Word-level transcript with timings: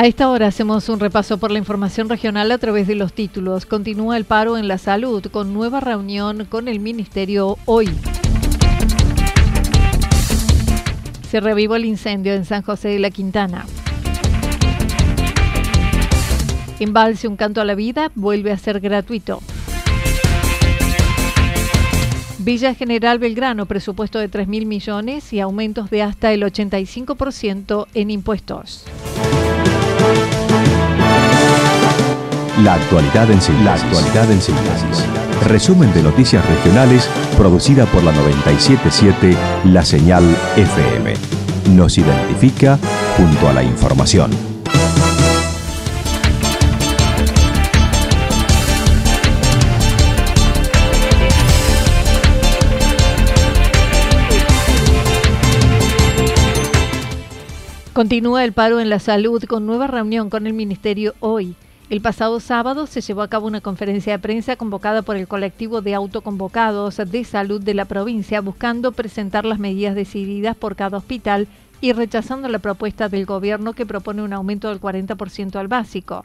A 0.00 0.06
esta 0.06 0.30
hora 0.30 0.46
hacemos 0.46 0.88
un 0.88 0.98
repaso 0.98 1.36
por 1.36 1.50
la 1.50 1.58
información 1.58 2.08
regional 2.08 2.50
a 2.52 2.56
través 2.56 2.86
de 2.86 2.94
los 2.94 3.12
títulos. 3.12 3.66
Continúa 3.66 4.16
el 4.16 4.24
paro 4.24 4.56
en 4.56 4.66
la 4.66 4.78
salud 4.78 5.26
con 5.26 5.52
nueva 5.52 5.80
reunión 5.80 6.46
con 6.46 6.68
el 6.68 6.80
Ministerio 6.80 7.58
hoy. 7.66 7.90
Se 11.28 11.40
revivó 11.40 11.76
el 11.76 11.84
incendio 11.84 12.32
en 12.32 12.46
San 12.46 12.62
José 12.62 12.88
de 12.88 12.98
la 12.98 13.10
Quintana. 13.10 13.66
Embalse 16.78 17.28
Un 17.28 17.36
Canto 17.36 17.60
a 17.60 17.66
la 17.66 17.74
Vida 17.74 18.10
vuelve 18.14 18.52
a 18.52 18.56
ser 18.56 18.80
gratuito. 18.80 19.42
Villa 22.38 22.72
General 22.72 23.18
Belgrano, 23.18 23.66
presupuesto 23.66 24.18
de 24.18 24.28
3 24.28 24.48
mil 24.48 24.64
millones 24.64 25.30
y 25.34 25.40
aumentos 25.40 25.90
de 25.90 26.00
hasta 26.00 26.32
el 26.32 26.42
85% 26.42 27.86
en 27.92 28.10
impuestos. 28.10 28.86
La 32.64 32.74
actualidad 32.74 33.30
en 33.30 33.40
síntesis. 33.40 33.64
La 33.64 33.74
actualidad 33.74 34.30
en 34.30 34.42
síntesis. 34.42 35.06
Resumen 35.46 35.94
de 35.94 36.02
noticias 36.02 36.44
regionales 36.46 37.08
producida 37.38 37.86
por 37.86 38.02
la 38.02 38.12
977 38.12 39.34
La 39.72 39.82
Señal 39.82 40.24
FM. 40.56 41.14
Nos 41.74 41.96
identifica 41.96 42.78
junto 43.16 43.48
a 43.48 43.54
la 43.54 43.62
información. 43.62 44.30
Continúa 57.94 58.44
el 58.44 58.52
paro 58.52 58.80
en 58.80 58.90
la 58.90 58.98
salud 58.98 59.42
con 59.44 59.64
nueva 59.64 59.86
reunión 59.86 60.28
con 60.28 60.46
el 60.46 60.52
Ministerio 60.52 61.14
hoy. 61.20 61.54
El 61.90 62.00
pasado 62.00 62.38
sábado 62.38 62.86
se 62.86 63.00
llevó 63.00 63.22
a 63.22 63.28
cabo 63.28 63.48
una 63.48 63.60
conferencia 63.60 64.12
de 64.12 64.20
prensa 64.20 64.54
convocada 64.54 65.02
por 65.02 65.16
el 65.16 65.26
colectivo 65.26 65.82
de 65.82 65.96
autoconvocados 65.96 66.98
de 66.98 67.24
salud 67.24 67.60
de 67.60 67.74
la 67.74 67.84
provincia 67.84 68.40
buscando 68.40 68.92
presentar 68.92 69.44
las 69.44 69.58
medidas 69.58 69.96
decididas 69.96 70.54
por 70.54 70.76
cada 70.76 70.98
hospital 70.98 71.48
y 71.80 71.92
rechazando 71.92 72.48
la 72.48 72.60
propuesta 72.60 73.08
del 73.08 73.26
gobierno 73.26 73.72
que 73.72 73.86
propone 73.86 74.22
un 74.22 74.32
aumento 74.32 74.68
del 74.68 74.80
40% 74.80 75.56
al 75.56 75.66
básico. 75.66 76.22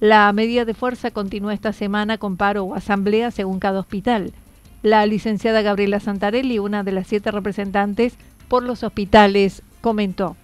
La 0.00 0.32
medida 0.32 0.64
de 0.64 0.74
fuerza 0.74 1.12
continúa 1.12 1.54
esta 1.54 1.72
semana 1.72 2.18
con 2.18 2.36
paro 2.36 2.64
o 2.64 2.74
asamblea 2.74 3.30
según 3.30 3.60
cada 3.60 3.78
hospital. 3.78 4.32
La 4.82 5.06
licenciada 5.06 5.62
Gabriela 5.62 6.00
Santarelli, 6.00 6.58
una 6.58 6.82
de 6.82 6.90
las 6.90 7.06
siete 7.06 7.30
representantes 7.30 8.14
por 8.48 8.64
los 8.64 8.82
hospitales, 8.82 9.62
comentó 9.80 10.36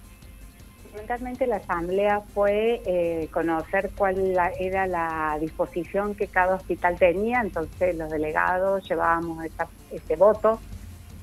fundamentalmente 1.03 1.47
la 1.47 1.57
asamblea 1.57 2.21
fue 2.33 2.81
eh, 2.85 3.27
conocer 3.31 3.91
cuál 3.95 4.37
era 4.57 4.87
la 4.87 5.37
disposición 5.39 6.15
que 6.15 6.27
cada 6.27 6.55
hospital 6.55 6.97
tenía, 6.97 7.41
entonces 7.41 7.95
los 7.97 8.09
delegados 8.09 8.87
llevábamos 8.87 9.45
ese 9.91 10.15
voto, 10.15 10.59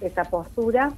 esa 0.01 0.25
postura. 0.25 0.93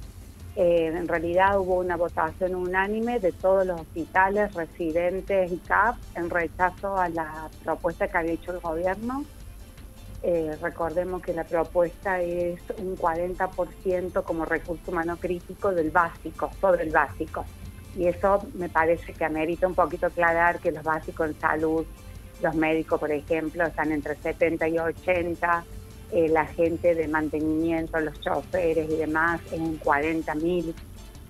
Eh, 0.55 0.87
en 0.87 1.07
realidad 1.07 1.59
hubo 1.59 1.79
una 1.79 1.95
votación 1.95 2.55
unánime 2.55 3.19
de 3.19 3.31
todos 3.31 3.65
los 3.65 3.79
hospitales, 3.79 4.53
residentes 4.53 5.51
y 5.51 5.57
CAP 5.59 5.95
en 6.15 6.29
rechazo 6.29 6.97
a 6.97 7.07
la 7.07 7.49
propuesta 7.63 8.07
que 8.09 8.17
había 8.17 8.33
hecho 8.33 8.51
el 8.51 8.59
gobierno. 8.59 9.23
Eh, 10.23 10.55
recordemos 10.61 11.21
que 11.21 11.33
la 11.33 11.45
propuesta 11.45 12.21
es 12.21 12.59
un 12.77 12.97
40% 12.97 14.23
como 14.23 14.45
recurso 14.45 14.91
humano 14.91 15.17
crítico 15.17 15.71
del 15.71 15.89
básico, 15.89 16.51
sobre 16.59 16.83
el 16.83 16.91
básico 16.91 17.45
y 17.95 18.07
eso 18.07 18.45
me 18.53 18.69
parece 18.69 19.13
que 19.13 19.25
amerita 19.25 19.67
un 19.67 19.75
poquito 19.75 20.07
aclarar 20.07 20.59
que 20.59 20.71
los 20.71 20.83
básicos 20.83 21.29
en 21.29 21.39
salud, 21.39 21.85
los 22.41 22.55
médicos, 22.55 22.99
por 22.99 23.11
ejemplo, 23.11 23.65
están 23.65 23.91
entre 23.91 24.15
70 24.15 24.67
y 24.67 24.79
80, 24.79 25.65
eh, 26.11 26.27
la 26.29 26.45
gente 26.45 26.95
de 26.95 27.07
mantenimiento, 27.07 27.99
los 27.99 28.19
choferes 28.19 28.89
y 28.89 28.95
demás 28.95 29.41
en 29.51 29.77
40 29.77 30.35
mil. 30.35 30.75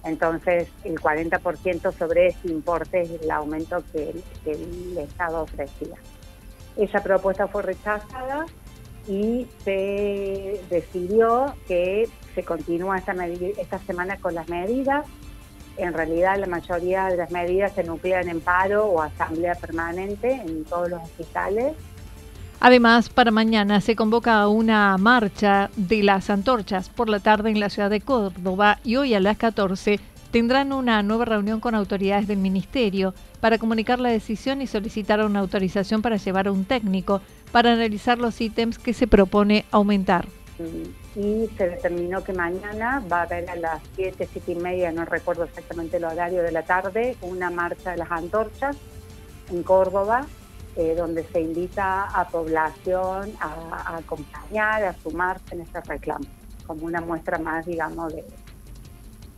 Entonces, 0.04 0.68
el 0.84 1.00
40% 1.00 1.94
sobre 1.98 2.28
ese 2.28 2.50
importe 2.50 3.02
es 3.02 3.22
el 3.22 3.32
aumento 3.32 3.84
que 3.92 4.14
el, 4.46 4.98
Estado 4.98 5.44
ofrecía. 5.44 5.96
Esa 6.76 7.02
propuesta 7.02 7.48
fue 7.48 7.62
rechazada 7.62 8.46
y 9.08 9.48
se 9.64 10.62
decidió 10.70 11.54
que 11.68 12.10
se 12.36 12.44
continúa 12.44 12.98
esta, 12.98 13.14
esta 13.26 13.80
semana 13.80 14.18
con 14.18 14.34
las 14.34 14.50
medidas 14.50 15.06
en 15.78 15.94
realidad 15.94 16.38
la 16.40 16.48
mayoría 16.48 17.06
de 17.06 17.18
las 17.18 17.32
medidas 17.32 17.74
se 17.74 17.84
nuclean 17.84 18.30
en 18.30 18.42
paro 18.42 18.86
o 18.86 19.02
asamblea 19.02 19.56
permanente 19.56 20.34
en 20.34 20.64
todos 20.66 20.90
los 20.90 21.02
hospitales. 21.02 21.74
Además, 22.60 23.10
para 23.10 23.32
mañana 23.32 23.82
se 23.82 23.96
convoca 23.96 24.48
una 24.48 24.98
marcha 24.98 25.70
de 25.76 26.02
las 26.02 26.30
antorchas 26.30 26.90
por 26.90 27.10
la 27.10 27.20
tarde 27.20 27.50
en 27.50 27.60
la 27.60 27.70
ciudad 27.70 27.90
de 27.90 28.00
Córdoba 28.00 28.80
y 28.84 28.96
hoy 28.96 29.14
a 29.14 29.20
las 29.20 29.38
14 29.38 30.00
tendrán 30.32 30.72
una 30.72 31.04
nueva 31.04 31.26
reunión 31.26 31.60
con 31.60 31.76
autoridades 31.76 32.28
del 32.28 32.38
ministerio 32.38 33.14
para 33.42 33.58
comunicar 33.58 34.00
la 34.00 34.10
decisión 34.10 34.62
y 34.62 34.68
solicitar 34.68 35.24
una 35.26 35.40
autorización 35.40 36.02
para 36.02 36.16
llevar 36.16 36.48
a 36.48 36.52
un 36.52 36.66
técnico 36.66 37.22
para 37.52 37.74
analizar 37.74 38.18
los 38.18 38.40
ítems 38.40 38.80
que 38.80 38.94
se 38.94 39.08
propone 39.08 39.66
aumentar. 39.72 40.26
Mm 40.58 41.03
y 41.16 41.48
se 41.58 41.70
determinó 41.70 42.24
que 42.24 42.34
mañana 42.34 43.04
va 43.12 43.20
a 43.20 43.24
haber 43.24 43.50
a 43.50 43.56
las 43.56 43.82
7, 43.96 44.28
7 44.32 44.52
y 44.52 44.56
media, 44.56 44.92
no 44.92 45.06
recuerdo 45.06 45.44
exactamente 45.44 45.98
el 45.98 46.06
horario 46.06 46.42
de 46.42 46.52
la 46.52 46.64
tarde, 46.64 47.16
una 47.22 47.50
marcha 47.50 47.92
de 47.92 47.98
las 47.98 48.12
antorchas 48.12 48.76
en 49.52 49.62
Córdoba, 49.64 50.26
eh, 50.76 50.96
donde 50.96 51.24
se 51.26 51.42
invita 51.42 52.06
a 52.06 52.28
población 52.28 53.32
a, 53.40 53.98
acompañar, 53.98 54.84
a 54.84 54.94
sumarse 54.94 55.54
en 55.54 55.62
este 55.62 55.82
reclamo, 55.82 56.26
como 56.66 56.86
una 56.86 57.00
muestra 57.00 57.38
más, 57.38 57.66
digamos, 57.66 58.12
de, 58.12 58.26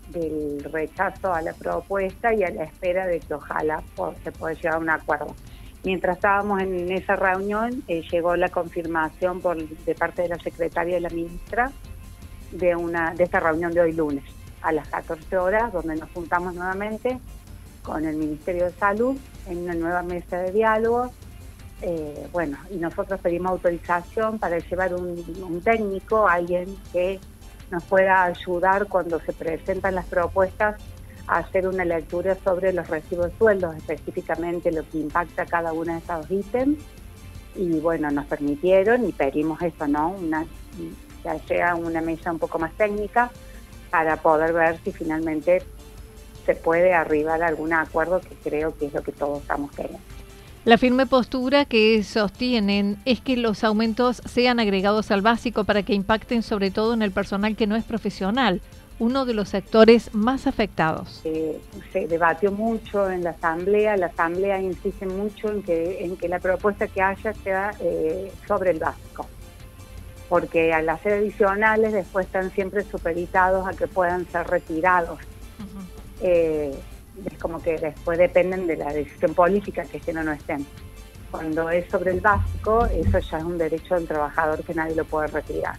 del 0.09 0.63
rechazo 0.63 1.33
a 1.33 1.41
la 1.41 1.51
propuesta 1.53 2.33
y 2.33 2.43
a 2.43 2.49
la 2.51 2.63
espera 2.63 3.05
de 3.05 3.19
que 3.19 3.33
ojalá 3.33 3.83
se 4.23 4.31
pueda 4.31 4.53
llegar 4.53 4.75
a 4.75 4.79
un 4.79 4.89
acuerdo. 4.89 5.35
Mientras 5.85 6.17
estábamos 6.17 6.63
en 6.63 6.91
esa 6.91 7.15
reunión, 7.15 7.83
eh, 7.87 8.01
llegó 8.11 8.35
la 8.35 8.49
confirmación 8.49 9.39
por, 9.39 9.55
de 9.55 9.93
parte 9.93 10.23
de 10.23 10.29
la 10.29 10.39
secretaria 10.39 10.97
y 10.97 10.99
la 10.99 11.09
ministra 11.09 11.71
de, 12.51 12.75
una, 12.75 13.13
de 13.13 13.23
esta 13.23 13.39
reunión 13.39 13.71
de 13.71 13.81
hoy 13.81 13.93
lunes, 13.93 14.23
a 14.63 14.71
las 14.71 14.87
14 14.87 15.37
horas, 15.37 15.71
donde 15.71 15.95
nos 15.95 16.09
juntamos 16.09 16.55
nuevamente 16.55 17.19
con 17.83 18.03
el 18.03 18.15
Ministerio 18.15 18.65
de 18.65 18.71
Salud 18.71 19.15
en 19.47 19.59
una 19.59 19.75
nueva 19.75 20.01
mesa 20.01 20.39
de 20.39 20.51
diálogo. 20.51 21.11
Eh, 21.83 22.27
bueno, 22.31 22.57
y 22.71 22.77
nosotros 22.77 23.19
pedimos 23.19 23.51
autorización 23.51 24.39
para 24.39 24.57
llevar 24.57 24.95
un, 24.95 25.23
un 25.47 25.61
técnico, 25.61 26.27
alguien 26.27 26.75
que 26.93 27.19
nos 27.69 27.83
pueda 27.83 28.23
ayudar 28.23 28.87
cuando 28.87 29.19
se 29.19 29.33
presentan 29.33 29.93
las 29.93 30.05
propuestas 30.05 30.81
hacer 31.27 31.67
una 31.67 31.85
lectura 31.85 32.37
sobre 32.43 32.73
los 32.73 32.87
recibos 32.87 33.31
de 33.31 33.37
sueldos, 33.37 33.75
específicamente 33.75 34.71
lo 34.71 34.87
que 34.89 34.99
impacta 34.99 35.45
cada 35.45 35.73
uno 35.73 35.93
de 35.93 35.99
esos 35.99 36.31
ítems. 36.31 36.77
Y 37.55 37.79
bueno, 37.79 38.11
nos 38.11 38.25
permitieron 38.25 39.07
y 39.07 39.11
pedimos 39.11 39.61
eso, 39.61 39.87
¿no? 39.87 40.09
Una, 40.11 40.45
que 41.23 41.47
sea 41.47 41.75
una 41.75 42.01
mesa 42.01 42.31
un 42.31 42.39
poco 42.39 42.59
más 42.59 42.73
técnica 42.73 43.31
para 43.89 44.17
poder 44.17 44.53
ver 44.53 44.77
si 44.83 44.91
finalmente 44.91 45.63
se 46.45 46.53
puede 46.53 46.93
arribar 46.93 47.41
a 47.41 47.47
algún 47.47 47.73
acuerdo 47.73 48.21
que 48.21 48.35
creo 48.43 48.77
que 48.77 48.87
es 48.87 48.93
lo 48.93 49.01
que 49.01 49.11
todos 49.11 49.41
estamos 49.41 49.71
queriendo. 49.71 49.99
La 50.65 50.79
firme 50.79 51.05
postura 51.05 51.65
que 51.65 52.03
sostienen 52.03 52.97
es 53.05 53.21
que 53.21 53.37
los 53.37 53.63
aumentos 53.63 54.21
sean 54.25 54.59
agregados 54.59 55.11
al 55.11 55.21
básico 55.21 55.63
para 55.63 55.83
que 55.83 55.93
impacten 55.93 56.41
sobre 56.41 56.71
todo 56.71 56.93
en 56.93 57.03
el 57.03 57.11
personal 57.11 57.55
que 57.55 57.67
no 57.67 57.75
es 57.75 57.83
profesional, 57.83 58.61
uno 58.99 59.25
de 59.25 59.33
los 59.33 59.49
sectores 59.49 60.13
más 60.13 60.47
afectados. 60.47 61.21
se 61.91 62.07
debatió 62.07 62.51
mucho 62.51 63.09
en 63.09 63.23
la 63.23 63.31
Asamblea, 63.31 63.97
la 63.97 64.07
Asamblea 64.07 64.61
insiste 64.61 65.05
mucho 65.05 65.49
en 65.49 65.63
que, 65.63 66.05
en 66.05 66.15
que 66.15 66.29
la 66.29 66.39
propuesta 66.39 66.87
que 66.87 67.01
haya 67.01 67.33
sea 67.33 67.71
eh, 67.81 68.31
sobre 68.47 68.71
el 68.71 68.79
básico, 68.79 69.27
porque 70.29 70.73
al 70.73 70.87
hacer 70.87 71.13
adicionales 71.13 71.91
después 71.91 72.25
están 72.25 72.51
siempre 72.51 72.83
supeditados 72.83 73.67
a 73.67 73.71
que 73.71 73.87
puedan 73.87 74.25
ser 74.27 74.47
retirados. 74.47 75.19
Eh, 76.21 76.73
es 77.25 77.37
como 77.37 77.61
que 77.61 77.77
después 77.77 78.17
dependen 78.17 78.67
de 78.67 78.77
la 78.77 78.91
decisión 78.91 79.33
política 79.33 79.83
que 79.83 79.97
estén 79.97 80.17
o 80.17 80.23
no 80.23 80.31
estén. 80.31 80.65
Cuando 81.31 81.69
es 81.69 81.89
sobre 81.89 82.11
el 82.11 82.21
básico, 82.21 82.85
eso 82.85 83.19
ya 83.19 83.37
es 83.37 83.43
un 83.43 83.57
derecho 83.57 83.95
del 83.95 84.07
trabajador 84.07 84.63
que 84.63 84.73
nadie 84.73 84.95
lo 84.95 85.05
puede 85.05 85.27
retirar. 85.27 85.75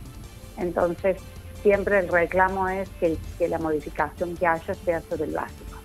Entonces, 0.58 1.16
siempre 1.62 1.98
el 1.98 2.08
reclamo 2.08 2.68
es 2.68 2.88
que, 3.00 3.18
la 3.48 3.58
modificación 3.58 4.36
que 4.36 4.46
haya 4.46 4.74
sea 4.74 5.00
sobre 5.00 5.24
el 5.24 5.32
básico. 5.32 5.76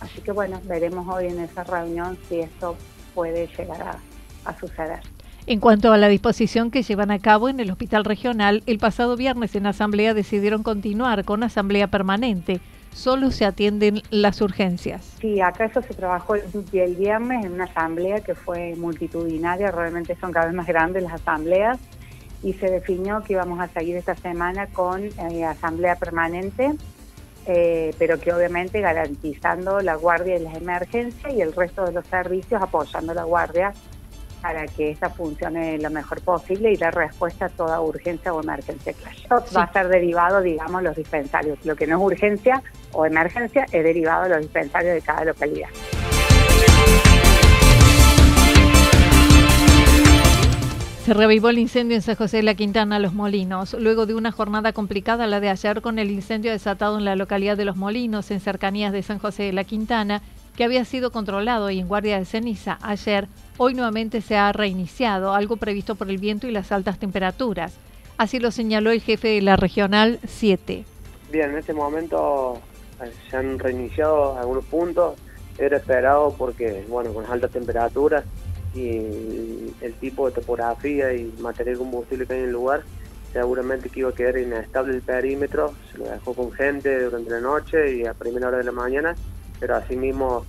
Así 0.00 0.20
que 0.20 0.32
bueno, 0.32 0.60
veremos 0.64 1.06
hoy 1.08 1.26
en 1.26 1.40
esa 1.40 1.62
reunión 1.62 2.18
si 2.28 2.40
esto 2.40 2.76
puede 3.14 3.46
llegar 3.46 3.98
a, 4.44 4.58
suceder. 4.58 4.98
En 5.46 5.60
cuanto 5.60 5.92
a 5.92 5.98
la 5.98 6.08
disposición 6.08 6.70
que 6.70 6.82
llevan 6.82 7.10
a 7.12 7.20
cabo 7.20 7.48
en 7.48 7.60
el 7.60 7.70
Hospital 7.70 8.04
Regional, 8.04 8.62
el 8.66 8.78
pasado 8.78 9.16
viernes 9.16 9.54
en 9.54 9.66
Asamblea 9.66 10.14
decidieron 10.14 10.62
continuar 10.62 11.24
con 11.24 11.44
Asamblea 11.44 11.86
Permanente. 11.86 12.60
Solo 12.92 13.30
se 13.30 13.44
atienden 13.44 14.02
las 14.10 14.40
urgencias. 14.40 15.16
Sí, 15.20 15.40
acá 15.40 15.66
eso 15.66 15.82
se 15.82 15.94
trabajó 15.94 16.34
el 16.34 16.96
viernes 16.96 17.44
en 17.44 17.52
una 17.52 17.64
asamblea 17.64 18.20
que 18.20 18.34
fue 18.34 18.74
multitudinaria, 18.76 19.70
realmente 19.70 20.16
son 20.20 20.32
cada 20.32 20.46
vez 20.46 20.54
más 20.54 20.66
grandes 20.66 21.02
las 21.02 21.14
asambleas 21.14 21.78
y 22.42 22.52
se 22.54 22.70
definió 22.70 23.22
que 23.22 23.34
íbamos 23.34 23.60
a 23.60 23.68
seguir 23.68 23.96
esta 23.96 24.14
semana 24.16 24.66
con 24.66 25.04
eh, 25.04 25.44
asamblea 25.44 25.96
permanente, 25.96 26.74
eh, 27.46 27.94
pero 27.98 28.20
que 28.20 28.32
obviamente 28.32 28.80
garantizando 28.80 29.80
la 29.80 29.94
guardia 29.96 30.36
y 30.36 30.42
las 30.42 30.54
emergencias 30.54 31.32
y 31.32 31.40
el 31.40 31.52
resto 31.52 31.84
de 31.84 31.92
los 31.92 32.06
servicios 32.06 32.60
apoyando 32.60 33.14
la 33.14 33.24
guardia 33.24 33.72
para 34.40 34.66
que 34.66 34.90
esta 34.90 35.08
funcione 35.08 35.78
lo 35.78 35.88
mejor 35.88 36.20
posible 36.20 36.72
y 36.72 36.76
dar 36.76 36.94
respuesta 36.94 37.46
a 37.46 37.48
toda 37.48 37.80
urgencia 37.80 38.34
o 38.34 38.42
emergencia 38.42 38.92
que 38.92 39.34
Va 39.56 39.62
a 39.62 39.72
ser 39.72 39.88
derivado, 39.88 40.40
digamos, 40.40 40.82
los 40.82 40.96
dispensarios. 40.96 41.64
Lo 41.64 41.76
que 41.76 41.86
no 41.86 41.96
es 41.96 42.02
urgencia 42.02 42.60
o 42.92 43.06
emergencia 43.06 43.64
es 43.70 43.84
derivado 43.84 44.24
de 44.24 44.28
los 44.30 44.40
dispensarios 44.40 44.94
de 44.94 45.00
cada 45.00 45.24
localidad. 45.24 45.68
Se 51.04 51.14
revivó 51.14 51.48
el 51.48 51.58
incendio 51.58 51.96
en 51.96 52.02
San 52.02 52.14
José 52.14 52.36
de 52.36 52.42
la 52.44 52.54
Quintana, 52.54 53.00
Los 53.00 53.12
Molinos, 53.12 53.74
luego 53.74 54.06
de 54.06 54.14
una 54.14 54.30
jornada 54.30 54.72
complicada 54.72 55.26
la 55.26 55.40
de 55.40 55.48
ayer 55.48 55.82
con 55.82 55.98
el 55.98 56.12
incendio 56.12 56.52
desatado 56.52 56.96
en 56.96 57.04
la 57.04 57.16
localidad 57.16 57.56
de 57.56 57.64
Los 57.64 57.74
Molinos, 57.74 58.30
en 58.30 58.38
cercanías 58.38 58.92
de 58.92 59.02
San 59.02 59.18
José 59.18 59.42
de 59.42 59.52
la 59.52 59.64
Quintana, 59.64 60.22
que 60.56 60.62
había 60.62 60.84
sido 60.84 61.10
controlado 61.10 61.70
y 61.70 61.80
en 61.80 61.88
guardia 61.88 62.20
de 62.20 62.24
ceniza 62.24 62.78
ayer, 62.82 63.26
hoy 63.56 63.74
nuevamente 63.74 64.20
se 64.20 64.36
ha 64.36 64.52
reiniciado, 64.52 65.34
algo 65.34 65.56
previsto 65.56 65.96
por 65.96 66.08
el 66.08 66.18
viento 66.18 66.46
y 66.46 66.52
las 66.52 66.70
altas 66.70 67.00
temperaturas. 67.00 67.74
Así 68.16 68.38
lo 68.38 68.52
señaló 68.52 68.92
el 68.92 69.00
jefe 69.00 69.26
de 69.26 69.42
la 69.42 69.56
Regional 69.56 70.20
7. 70.24 70.84
Bien, 71.32 71.50
en 71.50 71.58
este 71.58 71.72
momento 71.72 72.60
eh, 73.02 73.10
se 73.28 73.36
han 73.36 73.58
reiniciado 73.58 74.38
algunos 74.38 74.64
puntos, 74.66 75.16
era 75.58 75.78
esperado 75.78 76.32
porque, 76.38 76.84
bueno, 76.88 77.12
con 77.12 77.24
las 77.24 77.32
altas 77.32 77.50
temperaturas 77.50 78.24
y 78.74 79.74
el 79.80 79.94
tipo 80.00 80.28
de 80.28 80.40
topografía 80.40 81.12
y 81.12 81.32
material 81.40 81.78
combustible 81.78 82.26
que 82.26 82.34
hay 82.34 82.40
en 82.40 82.46
el 82.46 82.52
lugar, 82.52 82.82
seguramente 83.32 83.88
que 83.88 84.00
iba 84.00 84.10
a 84.10 84.14
quedar 84.14 84.38
inestable 84.38 84.94
el 84.94 85.02
perímetro, 85.02 85.74
se 85.90 85.98
lo 85.98 86.04
dejó 86.04 86.34
con 86.34 86.52
gente 86.52 87.04
durante 87.04 87.30
la 87.30 87.40
noche 87.40 87.96
y 87.96 88.06
a 88.06 88.14
primera 88.14 88.48
hora 88.48 88.58
de 88.58 88.64
la 88.64 88.72
mañana, 88.72 89.14
pero 89.58 89.76
asimismo 89.76 90.44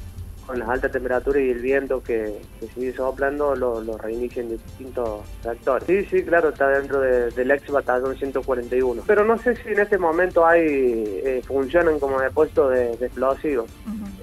con 0.45 0.59
las 0.59 0.67
altas 0.67 0.91
temperaturas 0.91 1.41
y 1.41 1.49
el 1.49 1.59
viento 1.59 2.03
que, 2.03 2.41
sigue 2.73 2.93
soplando 2.93 3.55
lo, 3.55 3.81
lo 3.81 3.97
reinicia 3.97 4.41
en 4.41 4.49
distintos 4.49 5.21
sectores. 5.41 5.87
Sí, 5.87 6.05
sí, 6.05 6.23
claro, 6.23 6.49
está 6.49 6.67
dentro 6.67 6.99
del 6.99 7.51
ex 7.51 7.69
batallón 7.69 8.15
141. 8.15 9.03
Pero 9.07 9.23
no 9.23 9.37
sé 9.37 9.55
si 9.55 9.69
en 9.69 9.79
este 9.79 9.97
momento 9.97 10.45
hay 10.45 10.65
eh, 10.65 11.41
funcionan 11.45 11.99
como 11.99 12.19
depósito 12.19 12.69
de, 12.69 12.93
explosivos. 12.93 13.69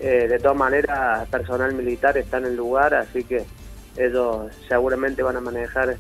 Eh, 0.01 0.27
de 0.29 0.39
todas 0.39 0.57
maneras, 0.57 1.29
personal 1.29 1.75
militar 1.75 2.17
está 2.17 2.39
en 2.39 2.47
el 2.47 2.57
lugar, 2.57 2.95
así 2.95 3.25
que 3.25 3.45
ellos 3.97 4.53
seguramente 4.69 5.23
van 5.23 5.37
a 5.37 5.41
manejar 5.41 5.97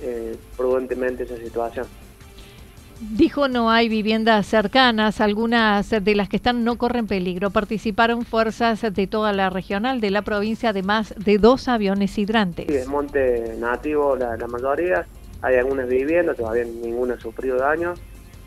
eh, 0.00 0.36
prudentemente 0.56 1.24
esa 1.24 1.36
situación. 1.36 1.86
Dijo 3.00 3.46
no 3.46 3.70
hay 3.70 3.88
viviendas 3.88 4.46
cercanas, 4.46 5.20
algunas 5.20 5.88
de 5.88 6.14
las 6.16 6.28
que 6.28 6.36
están 6.36 6.64
no 6.64 6.78
corren 6.78 7.06
peligro. 7.06 7.50
Participaron 7.50 8.24
fuerzas 8.24 8.82
de 8.92 9.06
toda 9.06 9.32
la 9.32 9.50
regional 9.50 10.00
de 10.00 10.10
la 10.10 10.22
provincia, 10.22 10.70
además 10.70 11.14
de 11.16 11.38
dos 11.38 11.68
aviones 11.68 12.18
hidrantes. 12.18 12.66
Sí, 12.68 12.74
es 12.74 12.88
monte 12.88 13.54
nativo 13.58 14.16
la, 14.16 14.36
mayoría, 14.48 15.06
hay 15.42 15.56
algunas 15.56 15.88
viviendas, 15.88 16.36
todavía 16.36 16.64
ninguna 16.64 17.14
ha 17.14 17.20
sufrido 17.20 17.56
daño. 17.58 17.94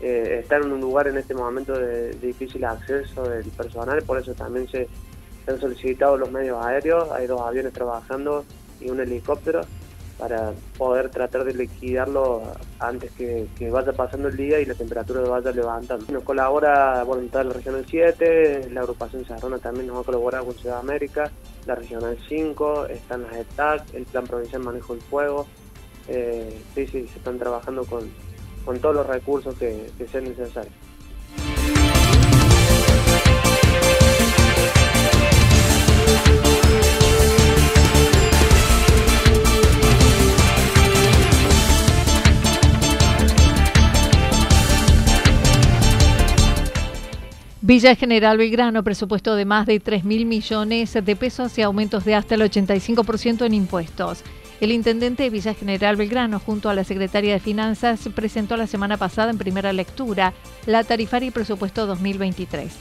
Eh, 0.02 0.40
están 0.42 0.64
en 0.64 0.72
un 0.72 0.80
lugar 0.82 1.06
en 1.06 1.16
este 1.16 1.34
momento 1.34 1.72
de, 1.72 2.10
difícil 2.16 2.64
acceso 2.64 3.22
del 3.22 3.44
personal, 3.52 4.02
por 4.02 4.18
eso 4.18 4.34
también 4.34 4.68
se 4.68 4.86
han 5.46 5.58
solicitado 5.60 6.18
los 6.18 6.30
medios 6.30 6.62
aéreos, 6.62 7.10
hay 7.12 7.26
dos 7.26 7.40
aviones 7.40 7.72
trabajando 7.72 8.44
y 8.84 8.90
un 8.90 9.00
helicóptero 9.00 9.62
para 10.18 10.52
poder 10.78 11.10
tratar 11.10 11.42
de 11.44 11.52
liquidarlo 11.52 12.42
antes 12.78 13.10
que, 13.12 13.48
vaya 13.70 13.92
pasando 13.92 14.28
el 14.28 14.36
día 14.36 14.60
y 14.60 14.64
la 14.64 14.74
temperatura 14.74 15.22
vaya 15.22 15.50
levantando. 15.50 16.04
Nos 16.12 16.22
colabora 16.22 17.02
Voluntad 17.02 17.40
de 17.40 17.46
la 17.46 17.52
Regional 17.54 17.84
7, 17.88 18.68
la 18.70 18.82
agrupación 18.82 19.24
Sarrona 19.24 19.58
también 19.58 19.88
nos 19.88 19.96
va 19.96 20.00
a 20.02 20.04
colaborar 20.04 20.44
con 20.44 20.54
Ciudad 20.54 20.78
América, 20.78 21.30
la 21.66 21.74
Regional 21.74 22.16
5, 22.28 22.86
están 22.86 23.22
las 23.22 23.34
ETAC, 23.34 23.94
el 23.94 24.04
Plan 24.04 24.24
Provincial 24.24 24.62
Manejo 24.62 24.94
del 24.94 25.02
Fuego. 25.02 25.46
Eh, 26.06 26.56
sí, 26.74 26.86
sí, 26.86 27.08
se 27.08 27.18
están 27.18 27.38
trabajando 27.38 27.84
con, 27.84 28.08
con 28.64 28.78
todos 28.78 28.94
los 28.94 29.06
recursos 29.08 29.56
que, 29.56 29.90
que 29.98 30.06
sean 30.06 30.24
necesarios. 30.24 30.74
Villa 47.64 47.94
General 47.94 48.36
Belgrano, 48.36 48.82
presupuesto 48.82 49.36
de 49.36 49.44
más 49.44 49.66
de 49.66 49.78
3 49.78 50.02
mil 50.02 50.26
millones 50.26 50.94
de 50.94 51.14
pesos 51.14 51.56
y 51.56 51.62
aumentos 51.62 52.04
de 52.04 52.16
hasta 52.16 52.34
el 52.34 52.40
85% 52.40 53.46
en 53.46 53.54
impuestos. 53.54 54.24
El 54.60 54.72
intendente 54.72 55.22
de 55.22 55.30
Villa 55.30 55.54
General 55.54 55.94
Belgrano, 55.94 56.40
junto 56.40 56.70
a 56.70 56.74
la 56.74 56.82
secretaria 56.82 57.34
de 57.34 57.38
Finanzas, 57.38 58.00
presentó 58.16 58.56
la 58.56 58.66
semana 58.66 58.96
pasada 58.96 59.30
en 59.30 59.38
primera 59.38 59.72
lectura 59.72 60.32
la 60.66 60.82
tarifaria 60.82 61.28
y 61.28 61.30
presupuesto 61.30 61.86
2023. 61.86 62.72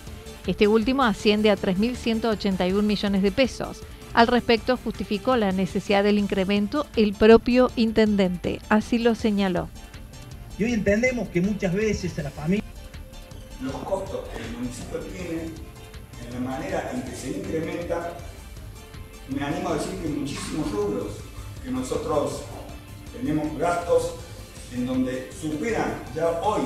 Este 0.47 0.67
último 0.67 1.03
asciende 1.03 1.51
a 1.51 1.57
3.181 1.57 2.81
millones 2.81 3.21
de 3.21 3.31
pesos. 3.31 3.81
Al 4.15 4.25
respecto, 4.25 4.77
justificó 4.77 5.37
la 5.37 5.51
necesidad 5.51 6.03
del 6.03 6.17
incremento 6.17 6.87
el 6.95 7.13
propio 7.13 7.69
intendente. 7.75 8.59
Así 8.67 8.97
lo 8.97 9.13
señaló. 9.13 9.69
Y 10.57 10.63
hoy 10.63 10.73
entendemos 10.73 11.29
que 11.29 11.39
muchas 11.39 11.71
veces 11.71 12.17
a 12.17 12.23
la 12.23 12.31
familia 12.31 12.63
los 13.61 13.75
costos 13.75 14.21
municipio 14.61 14.99
tiene, 14.99 15.49
en 16.21 16.33
la 16.33 16.39
manera 16.39 16.91
en 16.93 17.01
que 17.03 17.15
se 17.15 17.31
incrementa, 17.31 18.13
me 19.29 19.43
animo 19.43 19.69
a 19.69 19.73
decir 19.75 19.95
que 20.01 20.09
muchísimos 20.09 20.71
rubros, 20.71 21.13
que 21.63 21.71
nosotros 21.71 22.41
tenemos 23.11 23.57
gastos 23.57 24.15
en 24.73 24.85
donde 24.85 25.29
superan, 25.39 26.03
ya 26.15 26.41
hoy 26.43 26.61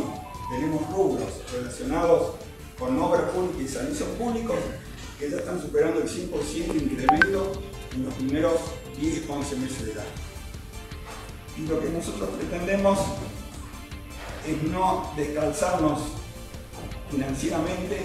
tenemos 0.50 0.88
rubros 0.92 1.30
relacionados 1.52 2.36
con 2.78 3.00
obras 3.00 3.32
públicas 3.32 3.62
y 3.62 3.68
servicios 3.68 4.10
públicos 4.10 4.58
que 5.18 5.30
ya 5.30 5.38
están 5.38 5.62
superando 5.62 6.02
el 6.02 6.10
100% 6.10 6.74
de 6.74 6.78
incremento 6.78 7.62
en 7.94 8.06
los 8.06 8.14
primeros 8.16 8.60
10, 9.00 9.30
11 9.30 9.56
meses 9.56 9.86
del 9.86 10.00
año. 10.00 10.10
Y 11.58 11.62
lo 11.68 11.80
que 11.80 11.90
nosotros 11.90 12.30
pretendemos 12.38 13.00
es 14.46 14.64
no 14.70 15.12
descalzarnos 15.16 16.25
financieramente 17.16 18.02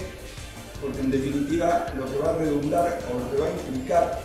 porque 0.81 0.99
en 0.99 1.11
definitiva 1.11 1.93
lo 1.95 2.05
que 2.05 2.17
va 2.17 2.31
a 2.31 2.37
redundar 2.37 2.99
o 3.11 3.19
lo 3.19 3.31
que 3.31 3.37
va 3.37 3.47
a 3.47 3.51
implicar 3.51 4.19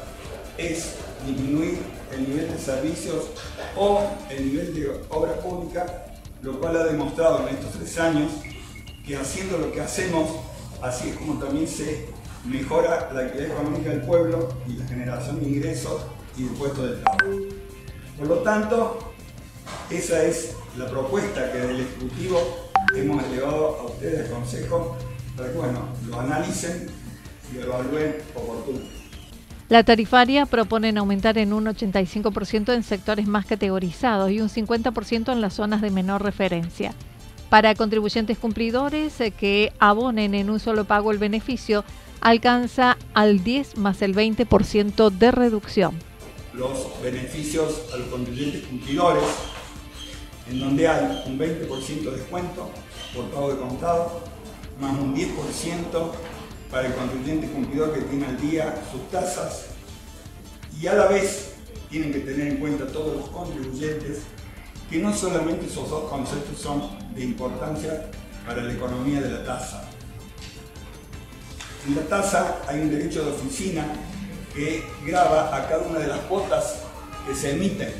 es 0.56 0.94
disminuir 1.26 1.78
el 2.12 2.28
nivel 2.28 2.50
de 2.50 2.58
servicios 2.58 3.26
o 3.76 4.00
el 4.30 4.46
nivel 4.46 4.74
de 4.74 4.90
obra 5.10 5.34
pública, 5.40 6.06
lo 6.42 6.58
cual 6.58 6.76
ha 6.76 6.84
demostrado 6.84 7.46
en 7.46 7.56
estos 7.56 7.72
tres 7.72 7.98
años 7.98 8.32
que 9.04 9.16
haciendo 9.16 9.58
lo 9.58 9.70
que 9.72 9.80
hacemos, 9.80 10.30
así 10.80 11.10
es 11.10 11.16
como 11.16 11.38
también 11.38 11.68
se 11.68 12.06
mejora 12.44 13.10
la 13.12 13.20
actividad 13.20 13.50
económica 13.50 13.90
del 13.90 14.02
pueblo 14.02 14.48
y 14.66 14.74
la 14.74 14.86
generación 14.86 15.40
de 15.40 15.48
ingresos 15.48 16.02
y 16.38 16.44
de 16.44 16.50
puestos 16.50 16.90
de 16.90 16.96
trabajo. 16.96 17.24
Por 18.18 18.28
lo 18.28 18.36
tanto, 18.38 19.12
esa 19.90 20.22
es 20.22 20.54
la 20.78 20.88
propuesta 20.88 21.52
que 21.52 21.58
del 21.58 21.80
Ejecutivo 21.80 22.65
hemos 23.00 23.22
elevado 23.24 23.80
a 23.80 23.84
ustedes 23.86 24.18
del 24.18 24.30
Consejo 24.30 24.96
para 25.36 25.50
que 25.50 25.58
bueno, 25.58 25.80
lo 26.08 26.20
analicen 26.20 26.86
y 27.52 27.58
evalúen 27.58 28.16
oportunamente. 28.34 28.96
La 29.68 29.82
tarifaria 29.82 30.46
proponen 30.46 30.96
aumentar 30.96 31.38
en 31.38 31.52
un 31.52 31.66
85% 31.66 32.72
en 32.72 32.84
sectores 32.84 33.26
más 33.26 33.46
categorizados 33.46 34.30
y 34.30 34.40
un 34.40 34.48
50% 34.48 35.32
en 35.32 35.40
las 35.40 35.54
zonas 35.54 35.82
de 35.82 35.90
menor 35.90 36.22
referencia. 36.22 36.94
Para 37.50 37.74
contribuyentes 37.74 38.38
cumplidores 38.38 39.20
eh, 39.20 39.32
que 39.32 39.72
abonen 39.80 40.34
en 40.34 40.50
un 40.50 40.60
solo 40.60 40.84
pago 40.84 41.10
el 41.10 41.18
beneficio, 41.18 41.84
alcanza 42.20 42.96
al 43.12 43.42
10 43.42 43.78
más 43.78 44.02
el 44.02 44.14
20% 44.14 45.10
de 45.10 45.30
reducción. 45.32 45.98
Los 46.54 47.02
beneficios 47.02 47.88
a 47.92 47.96
los 47.96 48.08
contribuyentes 48.08 48.62
cumplidores, 48.68 49.24
en 50.48 50.60
donde 50.60 50.86
hay 50.86 51.22
un 51.26 51.38
20% 51.38 52.02
de 52.02 52.10
descuento 52.12 52.70
por 53.16 53.30
pago 53.30 53.52
de 53.52 53.58
contado, 53.58 54.20
más 54.78 54.98
un 54.98 55.16
10% 55.16 55.26
para 56.70 56.88
el 56.88 56.94
contribuyente 56.94 57.48
cumplidor 57.48 57.94
que 57.94 58.02
tiene 58.02 58.26
al 58.26 58.40
día 58.40 58.82
sus 58.92 59.10
tasas 59.10 59.66
y 60.78 60.86
a 60.86 60.94
la 60.94 61.06
vez 61.06 61.54
tienen 61.90 62.12
que 62.12 62.20
tener 62.20 62.48
en 62.48 62.56
cuenta 62.58 62.86
todos 62.86 63.16
los 63.16 63.28
contribuyentes 63.30 64.22
que 64.90 64.98
no 64.98 65.14
solamente 65.14 65.66
esos 65.66 65.88
dos 65.88 66.10
conceptos 66.10 66.60
son 66.60 66.82
de 67.14 67.24
importancia 67.24 68.10
para 68.46 68.62
la 68.62 68.72
economía 68.72 69.20
de 69.20 69.30
la 69.30 69.44
tasa. 69.44 69.88
En 71.86 71.96
la 71.96 72.02
tasa 72.02 72.58
hay 72.68 72.80
un 72.80 72.90
derecho 72.90 73.24
de 73.24 73.30
oficina 73.30 73.86
que 74.54 74.84
graba 75.04 75.56
a 75.56 75.68
cada 75.68 75.86
una 75.86 75.98
de 76.00 76.08
las 76.08 76.20
cuotas 76.20 76.82
que 77.26 77.34
se 77.34 77.52
emiten. 77.52 77.92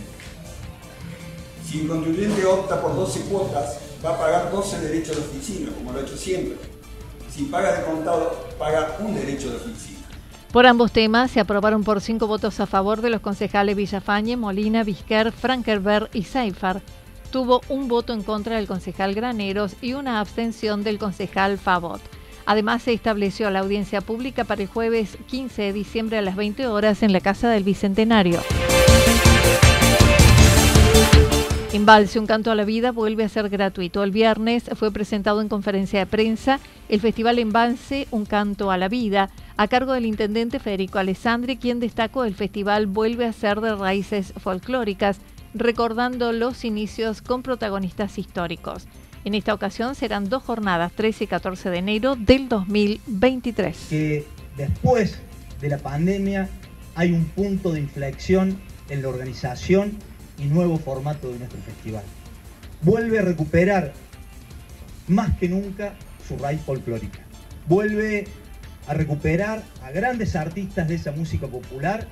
Si 1.64 1.80
el 1.80 1.88
contribuyente 1.88 2.44
opta 2.44 2.80
por 2.80 2.94
12 2.94 3.20
cuotas, 3.22 3.78
va 4.06 4.14
a 4.14 4.18
pagar 4.18 4.52
12 4.52 4.80
derechos 4.80 5.16
de 5.16 5.22
oficina, 5.22 5.70
como 5.72 5.92
lo 5.92 5.98
ha 5.98 6.02
hecho 6.02 6.16
siempre. 6.16 6.56
Si 7.30 7.44
paga 7.44 7.72
de 7.78 7.84
contado, 7.84 8.46
paga 8.58 8.96
un 9.00 9.14
derecho 9.14 9.50
de 9.50 9.56
oficina. 9.56 9.98
Por 10.52 10.66
ambos 10.66 10.92
temas 10.92 11.30
se 11.30 11.40
aprobaron 11.40 11.82
por 11.82 12.00
cinco 12.00 12.26
votos 12.26 12.60
a 12.60 12.66
favor 12.66 13.02
de 13.02 13.10
los 13.10 13.20
concejales 13.20 13.76
Villafañe, 13.76 14.36
Molina, 14.36 14.84
Vizquer, 14.84 15.32
Frankerberg 15.32 16.08
y 16.14 16.22
Seifert. 16.22 16.82
Tuvo 17.30 17.60
un 17.68 17.88
voto 17.88 18.12
en 18.12 18.22
contra 18.22 18.56
del 18.56 18.68
concejal 18.68 19.14
Graneros 19.14 19.74
y 19.82 19.94
una 19.94 20.20
abstención 20.20 20.84
del 20.84 20.98
concejal 20.98 21.58
Favot. 21.58 22.00
Además, 22.46 22.84
se 22.84 22.92
estableció 22.92 23.50
la 23.50 23.58
audiencia 23.58 24.00
pública 24.00 24.44
para 24.44 24.62
el 24.62 24.68
jueves 24.68 25.18
15 25.26 25.62
de 25.62 25.72
diciembre 25.72 26.18
a 26.18 26.22
las 26.22 26.36
20 26.36 26.68
horas 26.68 27.02
en 27.02 27.12
la 27.12 27.20
Casa 27.20 27.50
del 27.50 27.64
Bicentenario. 27.64 28.40
Embalse, 31.76 32.18
un 32.18 32.26
canto 32.26 32.50
a 32.50 32.54
la 32.54 32.64
vida, 32.64 32.90
vuelve 32.90 33.22
a 33.22 33.28
ser 33.28 33.50
gratuito. 33.50 34.02
El 34.02 34.10
viernes 34.10 34.64
fue 34.76 34.90
presentado 34.90 35.42
en 35.42 35.50
conferencia 35.50 35.98
de 35.98 36.06
prensa 36.06 36.58
el 36.88 37.00
Festival 37.00 37.38
Embalse, 37.38 38.08
un 38.10 38.24
canto 38.24 38.70
a 38.70 38.78
la 38.78 38.88
vida, 38.88 39.28
a 39.58 39.68
cargo 39.68 39.92
del 39.92 40.06
intendente 40.06 40.58
Federico 40.58 40.98
Alessandri, 40.98 41.58
quien 41.58 41.78
destacó 41.78 42.24
el 42.24 42.34
festival 42.34 42.86
vuelve 42.86 43.26
a 43.26 43.32
ser 43.34 43.60
de 43.60 43.74
raíces 43.74 44.32
folclóricas, 44.38 45.18
recordando 45.52 46.32
los 46.32 46.64
inicios 46.64 47.20
con 47.20 47.42
protagonistas 47.42 48.16
históricos. 48.16 48.86
En 49.26 49.34
esta 49.34 49.52
ocasión 49.52 49.94
serán 49.94 50.30
dos 50.30 50.44
jornadas, 50.44 50.92
13 50.92 51.24
y 51.24 51.26
14 51.26 51.68
de 51.68 51.76
enero 51.76 52.16
del 52.16 52.48
2023. 52.48 53.76
Que 53.90 54.24
después 54.56 55.18
de 55.60 55.68
la 55.68 55.78
pandemia 55.78 56.48
hay 56.94 57.12
un 57.12 57.26
punto 57.26 57.72
de 57.72 57.80
inflexión 57.80 58.58
en 58.88 59.02
la 59.02 59.08
organización 59.08 59.98
y 60.38 60.44
nuevo 60.44 60.78
formato 60.78 61.30
de 61.30 61.38
nuestro 61.38 61.60
festival. 61.62 62.04
Vuelve 62.82 63.18
a 63.18 63.22
recuperar 63.22 63.92
más 65.08 65.36
que 65.38 65.48
nunca 65.48 65.94
su 66.26 66.36
raíz 66.38 66.60
folclórica. 66.60 67.20
Vuelve 67.66 68.26
a 68.86 68.94
recuperar 68.94 69.62
a 69.82 69.90
grandes 69.90 70.36
artistas 70.36 70.88
de 70.88 70.96
esa 70.96 71.12
música 71.12 71.46
popular, 71.46 72.06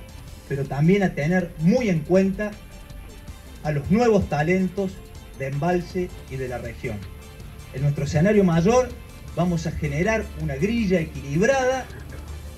pero 0.49 0.65
también 0.65 1.03
a 1.03 1.13
tener 1.13 1.53
muy 1.59 1.89
en 1.89 1.99
cuenta 1.99 2.51
a 3.63 3.71
los 3.71 3.89
nuevos 3.89 4.27
talentos 4.29 4.91
de 5.39 5.47
Embalse 5.47 6.09
y 6.29 6.35
de 6.35 6.47
la 6.47 6.57
región. 6.57 6.97
En 7.73 7.81
nuestro 7.81 8.05
escenario 8.05 8.43
mayor 8.43 8.89
vamos 9.35 9.67
a 9.67 9.71
generar 9.71 10.25
una 10.41 10.55
grilla 10.55 10.99
equilibrada 10.99 11.85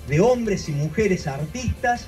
de 0.08 0.20
hombres 0.20 0.68
y 0.68 0.72
mujeres 0.72 1.26
artistas 1.26 2.06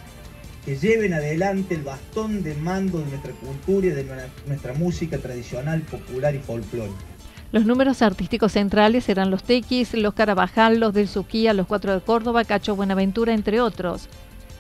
que 0.65 0.77
lleven 0.77 1.15
adelante 1.15 1.75
el 1.75 1.83
bastón 1.83 2.43
de 2.43 2.55
mando 2.55 2.99
de 2.99 3.07
nuestra 3.07 3.33
cultura 3.33 3.87
y 3.87 3.91
de 3.91 4.07
nuestra 4.47 4.75
música 4.75 5.19
tradicional, 5.19 5.83
popular 5.83 6.35
y 6.35 6.39
folclórica. 6.39 6.99
Los 7.53 7.67
números 7.67 8.01
artísticos 8.03 8.53
centrales 8.53 9.05
serán 9.05 9.31
los 9.31 9.43
Tequis, 9.43 9.95
los 9.95 10.15
Carabajal, 10.15 10.79
los 10.79 10.95
del 10.95 11.09
Suquía, 11.09 11.53
los 11.53 11.67
Cuatro 11.67 11.93
de 11.93 12.01
Córdoba, 12.01 12.45
Cacho 12.45 12.77
Buenaventura, 12.77 13.35
entre 13.35 13.61
otros, 13.61 14.09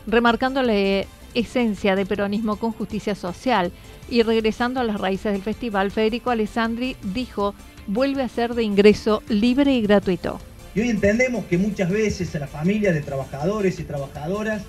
remarcando 0.07 0.62
la 0.62 1.04
esencia 1.35 1.95
de 1.95 2.07
peronismo 2.07 2.57
con 2.57 2.73
justicia 2.73 3.14
social 3.14 3.71
y 4.09 4.23
regresando 4.23 4.80
a 4.80 4.85
las 4.85 5.00
raíces 5.00 5.33
del 5.33 5.42
festival, 5.42 5.92
Federico 5.92 6.30
Alessandri 6.30 6.97
dijo, 7.14 7.54
vuelve 7.87 8.23
a 8.23 8.28
ser 8.28 8.54
de 8.54 8.64
ingreso 8.64 9.23
libre 9.28 9.73
y 9.73 9.83
gratuito. 9.83 10.40
Y 10.75 10.80
hoy 10.80 10.90
entendemos 10.90 11.45
que 11.45 11.59
muchas 11.59 11.90
veces 11.90 12.35
a 12.35 12.40
las 12.40 12.50
familias 12.50 12.95
de 12.95 13.02
trabajadores 13.02 13.78
y 13.78 13.85
trabajadoras 13.85 14.62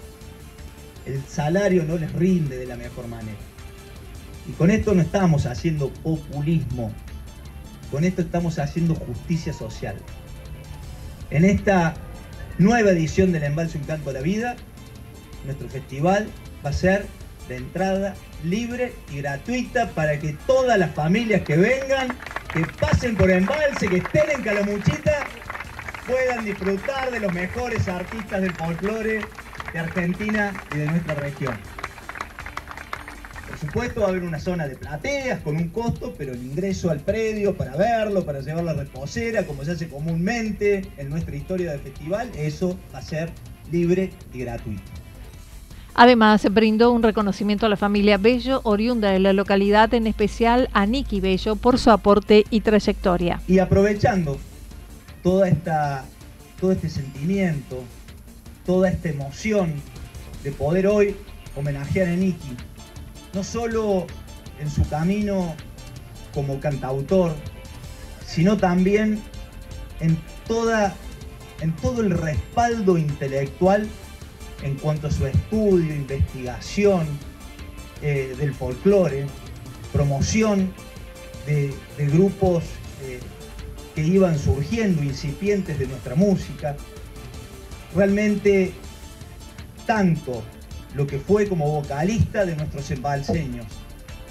el 1.05 1.21
salario 1.27 1.83
no 1.83 1.97
les 1.97 2.11
rinde 2.13 2.57
de 2.57 2.65
la 2.65 2.75
mejor 2.75 3.07
manera. 3.07 3.37
Y 4.47 4.53
con 4.53 4.71
esto 4.71 4.93
no 4.93 5.01
estamos 5.01 5.45
haciendo 5.45 5.89
populismo, 5.89 6.91
con 7.91 8.03
esto 8.03 8.21
estamos 8.21 8.59
haciendo 8.59 8.95
justicia 8.95 9.53
social. 9.53 9.95
En 11.29 11.45
esta 11.45 11.93
nueva 12.57 12.91
edición 12.91 13.31
del 13.31 13.43
Embalse 13.43 13.77
Un 13.77 13.83
Canto 13.85 14.09
a 14.09 14.13
la 14.13 14.21
Vida, 14.21 14.55
nuestro 15.45 15.69
festival 15.69 16.27
va 16.65 16.69
a 16.69 16.73
ser 16.73 17.05
de 17.47 17.57
entrada 17.57 18.15
libre 18.43 18.93
y 19.11 19.17
gratuita 19.17 19.89
para 19.89 20.19
que 20.19 20.33
todas 20.47 20.77
las 20.77 20.93
familias 20.93 21.41
que 21.41 21.57
vengan, 21.57 22.17
que 22.53 22.65
pasen 22.79 23.15
por 23.15 23.29
Embalse, 23.29 23.87
que 23.87 23.97
estén 23.97 24.29
en 24.35 24.41
Calamuchita, 24.41 25.25
puedan 26.07 26.45
disfrutar 26.45 27.11
de 27.11 27.19
los 27.19 27.33
mejores 27.33 27.87
artistas 27.87 28.41
del 28.41 28.53
folclore 28.53 29.21
de 29.73 29.79
Argentina 29.79 30.53
y 30.73 30.77
de 30.77 30.85
nuestra 30.87 31.15
región. 31.15 31.55
Por 33.47 33.59
supuesto 33.59 34.01
va 34.01 34.07
a 34.07 34.09
haber 34.09 34.23
una 34.23 34.39
zona 34.39 34.67
de 34.67 34.75
plateas 34.75 35.41
con 35.41 35.55
un 35.55 35.69
costo, 35.69 36.15
pero 36.17 36.33
el 36.33 36.41
ingreso 36.41 36.89
al 36.89 36.99
predio 36.99 37.55
para 37.55 37.75
verlo, 37.75 38.25
para 38.25 38.39
llevar 38.39 38.63
la 38.63 38.73
reposera, 38.73 39.45
como 39.45 39.63
se 39.63 39.71
hace 39.71 39.87
comúnmente 39.89 40.89
en 40.97 41.09
nuestra 41.09 41.35
historia 41.35 41.71
del 41.71 41.81
festival, 41.81 42.31
eso 42.35 42.79
va 42.93 42.99
a 42.99 43.01
ser 43.01 43.29
libre 43.71 44.11
y 44.33 44.39
gratuito. 44.39 44.81
Además, 45.93 46.47
brindó 46.51 46.91
un 46.91 47.03
reconocimiento 47.03 47.65
a 47.65 47.69
la 47.69 47.75
familia 47.75 48.17
Bello, 48.17 48.61
oriunda 48.63 49.11
de 49.11 49.19
la 49.19 49.33
localidad, 49.33 49.93
en 49.93 50.07
especial 50.07 50.69
a 50.73 50.85
Nicky 50.85 51.19
Bello, 51.19 51.57
por 51.57 51.77
su 51.77 51.91
aporte 51.91 52.45
y 52.49 52.61
trayectoria. 52.61 53.41
Y 53.47 53.59
aprovechando 53.59 54.39
toda 55.21 55.49
esta, 55.49 56.05
todo 56.59 56.71
este 56.71 56.89
sentimiento, 56.89 57.83
toda 58.65 58.89
esta 58.89 59.09
emoción 59.09 59.75
de 60.43 60.51
poder 60.51 60.87
hoy 60.87 61.15
homenajear 61.55 62.07
a 62.07 62.15
Nicky, 62.15 62.55
no 63.33 63.43
solo 63.43 64.07
en 64.59 64.69
su 64.69 64.87
camino 64.87 65.55
como 66.33 66.59
cantautor, 66.59 67.35
sino 68.25 68.57
también 68.57 69.21
en, 69.99 70.17
toda, 70.47 70.95
en 71.59 71.75
todo 71.75 72.01
el 72.01 72.11
respaldo 72.11 72.97
intelectual 72.97 73.87
en 74.63 74.75
cuanto 74.75 75.07
a 75.07 75.11
su 75.11 75.25
estudio, 75.25 75.93
investigación 75.93 77.07
eh, 78.01 78.35
del 78.37 78.53
folclore, 78.53 79.25
promoción 79.91 80.71
de, 81.45 81.73
grupos 81.97 82.63
eh, 83.03 83.19
que 83.95 84.03
iban 84.03 84.37
surgiendo, 84.39 85.03
incipientes 85.03 85.77
de 85.79 85.87
nuestra 85.87 86.15
música, 86.15 86.77
realmente 87.95 88.73
tanto 89.85 90.43
lo 90.95 91.07
que 91.07 91.19
fue 91.19 91.47
como 91.47 91.71
vocalista 91.71 92.45
de 92.45 92.55
nuestros 92.55 92.91
embalseños 92.91 93.65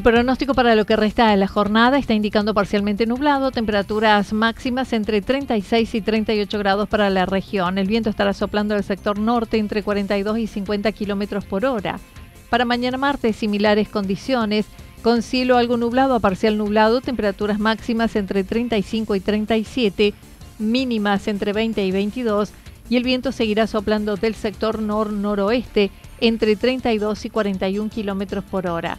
El 0.00 0.04
pronóstico 0.04 0.54
para 0.54 0.76
lo 0.76 0.86
que 0.86 0.96
resta 0.96 1.28
de 1.28 1.36
la 1.36 1.46
jornada 1.46 1.98
está 1.98 2.14
indicando 2.14 2.54
parcialmente 2.54 3.04
nublado, 3.04 3.50
temperaturas 3.50 4.32
máximas 4.32 4.94
entre 4.94 5.20
36 5.20 5.94
y 5.94 6.00
38 6.00 6.58
grados 6.58 6.88
para 6.88 7.10
la 7.10 7.26
región. 7.26 7.76
El 7.76 7.86
viento 7.86 8.08
estará 8.08 8.32
soplando 8.32 8.74
del 8.74 8.82
sector 8.82 9.18
norte 9.18 9.58
entre 9.58 9.82
42 9.82 10.38
y 10.38 10.46
50 10.46 10.90
kilómetros 10.92 11.44
por 11.44 11.66
hora. 11.66 12.00
Para 12.48 12.64
mañana 12.64 12.96
martes, 12.96 13.36
similares 13.36 13.90
condiciones, 13.90 14.64
con 15.02 15.20
cielo 15.20 15.58
algo 15.58 15.76
nublado 15.76 16.14
a 16.14 16.20
parcial 16.20 16.56
nublado, 16.56 17.02
temperaturas 17.02 17.58
máximas 17.58 18.16
entre 18.16 18.42
35 18.42 19.16
y 19.16 19.20
37, 19.20 20.14
mínimas 20.58 21.28
entre 21.28 21.52
20 21.52 21.84
y 21.84 21.90
22, 21.90 22.52
y 22.88 22.96
el 22.96 23.04
viento 23.04 23.32
seguirá 23.32 23.66
soplando 23.66 24.16
del 24.16 24.34
sector 24.34 24.80
nor-noroeste 24.80 25.90
entre 26.22 26.56
32 26.56 27.26
y 27.26 27.28
41 27.28 27.90
kilómetros 27.90 28.44
por 28.44 28.66
hora. 28.66 28.98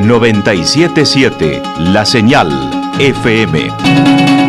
977 0.00 1.62
La 1.78 2.04
Señal 2.04 2.48
FM. 2.98 4.39